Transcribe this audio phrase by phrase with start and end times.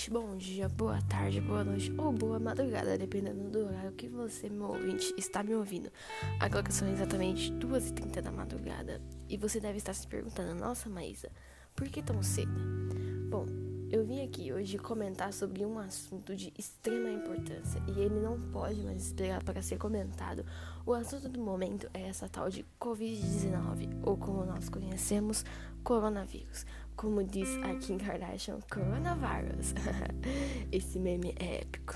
[0.00, 4.48] gente, bom dia, boa tarde, boa noite ou boa madrugada, dependendo do horário que você,
[4.48, 5.90] meu ouvinte, está me ouvindo.
[6.38, 11.30] Agora são exatamente 2h30 da madrugada e você deve estar se perguntando: Nossa, Maísa,
[11.76, 12.52] por que tão cedo?
[13.28, 13.44] Bom,
[13.90, 18.80] eu vim aqui hoje comentar sobre um assunto de extrema importância e ele não pode
[18.82, 20.44] mais esperar para ser comentado.
[20.86, 25.44] O assunto do momento é essa tal de Covid-19, ou como nós conhecemos,
[25.82, 26.64] coronavírus.
[26.94, 29.74] Como diz a Kim Kardashian, coronavirus.
[30.70, 31.94] Esse meme é épico.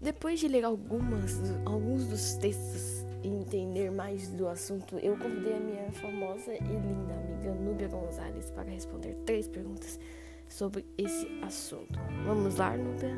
[0.00, 5.60] Depois de ler algumas, alguns dos textos e entender mais do assunto, eu convidei a
[5.60, 9.98] minha famosa e linda amiga Núbia Gonzalez para responder três perguntas
[10.52, 11.98] sobre esse assunto.
[12.24, 13.16] Vamos lá, Núbia?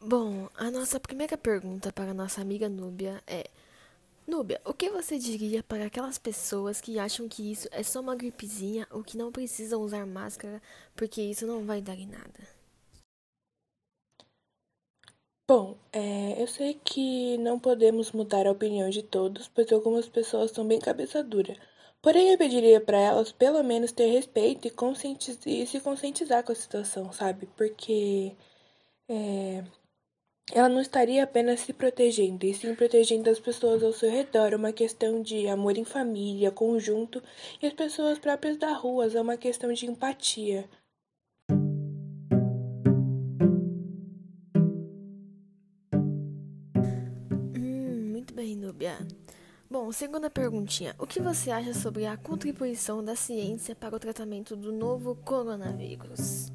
[0.00, 3.50] Bom, a nossa primeira pergunta para nossa amiga Núbia é:
[4.26, 8.14] Núbia, o que você diria para aquelas pessoas que acham que isso é só uma
[8.14, 10.62] gripezinha ou que não precisam usar máscara
[10.94, 12.63] porque isso não vai dar em nada?
[15.46, 20.50] Bom, é, eu sei que não podemos mudar a opinião de todos, pois algumas pessoas
[20.50, 21.54] são bem cabeça dura.
[22.00, 26.54] Porém, eu pediria para elas pelo menos ter respeito e, e se conscientizar com a
[26.54, 27.46] situação, sabe?
[27.56, 28.34] Porque
[29.08, 29.64] é,
[30.52, 34.52] ela não estaria apenas se protegendo, e sim protegendo as pessoas ao seu redor.
[34.52, 37.22] É uma questão de amor em família, conjunto,
[37.62, 39.06] e as pessoas próprias da rua.
[39.12, 40.68] É uma questão de empatia.
[49.84, 50.96] Bom, segunda perguntinha.
[50.98, 56.50] O que você acha sobre a contribuição da ciência para o tratamento do novo coronavírus?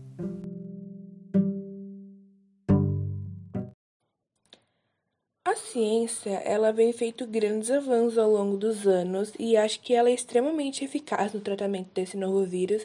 [5.45, 10.09] A ciência, ela vem feito grandes avanços ao longo dos anos e acho que ela
[10.09, 12.83] é extremamente eficaz no tratamento desse novo vírus,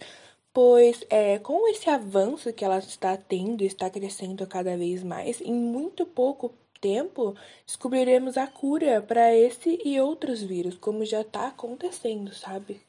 [0.53, 5.55] pois é, com esse avanço que ela está tendo está crescendo cada vez mais, em
[5.55, 6.53] muito pouco
[6.85, 7.35] tempo
[7.65, 12.83] descobriremos a cura para esse e outros vírus, como já está acontecendo, sabe?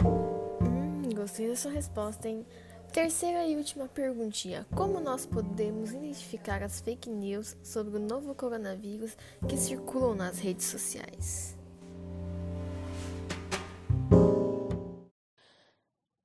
[0.00, 2.46] Hum, gostei da sua resposta, hein?
[2.90, 9.18] Terceira e última perguntinha: Como nós podemos identificar as fake news sobre o novo coronavírus
[9.46, 11.60] que circulam nas redes sociais?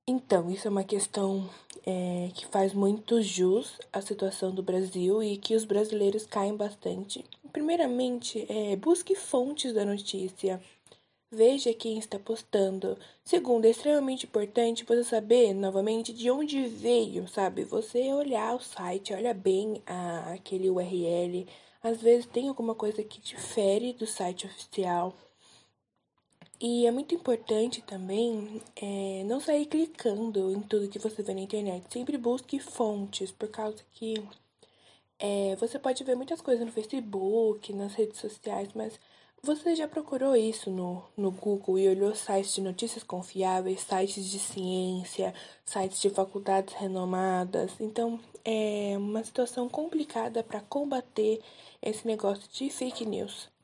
[0.08, 1.48] Então, isso é uma questão
[1.86, 7.24] é, que faz muito jus à situação do Brasil e que os brasileiros caem bastante.
[7.52, 10.60] Primeiramente, é, busque fontes da notícia.
[11.30, 12.98] Veja quem está postando.
[13.24, 17.64] Segundo, é extremamente importante você saber novamente de onde veio, sabe?
[17.64, 21.46] Você olhar o site, olha bem a, aquele URL.
[21.82, 25.14] Às vezes tem alguma coisa que difere do site oficial.
[26.60, 31.40] E é muito importante também é, não sair clicando em tudo que você vê na
[31.40, 31.84] internet.
[31.90, 34.14] Sempre busque fontes, por causa que
[35.18, 38.98] é, você pode ver muitas coisas no Facebook, nas redes sociais, mas
[39.42, 44.38] você já procurou isso no, no Google e olhou sites de notícias confiáveis, sites de
[44.38, 45.34] ciência,
[45.64, 47.72] sites de faculdades renomadas?
[47.80, 51.40] Então, é uma situação complicada para combater
[51.82, 53.55] esse negócio de fake news.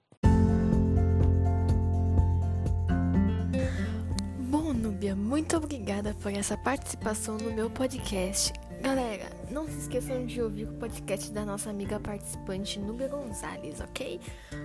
[5.32, 8.52] Muito obrigada por essa participação no meu podcast.
[8.82, 14.20] Galera, não se esqueçam de ouvir o podcast da nossa amiga participante Núbia Gonzalez, ok?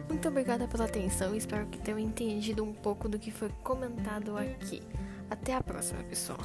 [0.10, 4.38] Muito obrigada pela atenção e espero que tenham entendido um pouco do que foi comentado
[4.38, 4.84] aqui.
[5.30, 6.40] Até a próxima, pessoal!